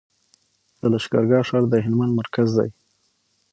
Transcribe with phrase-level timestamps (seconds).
[0.79, 2.69] د لښکرګاه ښار د هلمند مرکز دی